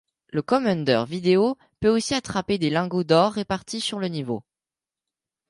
Le 0.33 0.41
Commander 0.41 1.03
Video 1.07 1.59
peut 1.79 1.87
aussi 1.89 2.15
attraper 2.15 2.57
des 2.57 2.71
lingots 2.71 3.03
d'or, 3.03 3.33
répartis 3.33 3.81
sur 3.81 3.99
le 3.99 4.07
niveau. 4.07 4.43